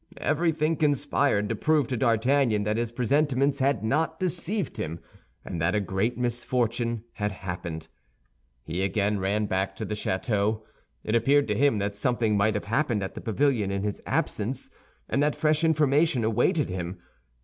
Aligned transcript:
Everything 0.17 0.75
conspired 0.77 1.47
to 1.47 1.55
prove 1.55 1.87
to 1.89 1.95
D'Artagnan 1.95 2.63
that 2.63 2.75
his 2.77 2.91
presentiments 2.91 3.59
had 3.59 3.83
not 3.83 4.19
deceived 4.19 4.77
him, 4.77 4.99
and 5.45 5.61
that 5.61 5.75
a 5.75 5.79
great 5.79 6.17
misfortune 6.17 7.03
had 7.13 7.31
happened. 7.31 7.87
He 8.63 8.81
again 8.81 9.19
ran 9.19 9.45
back 9.45 9.75
to 9.75 9.85
the 9.85 9.93
château. 9.93 10.63
It 11.03 11.13
appeared 11.13 11.47
to 11.49 11.55
him 11.55 11.77
that 11.77 11.93
something 11.93 12.35
might 12.35 12.55
have 12.55 12.65
happened 12.65 13.03
at 13.03 13.13
the 13.13 13.21
pavilion 13.21 13.69
in 13.69 13.83
his 13.83 14.01
absence, 14.07 14.71
and 15.07 15.21
that 15.21 15.35
fresh 15.35 15.63
information 15.63 16.23
awaited 16.23 16.69
him. 16.69 16.97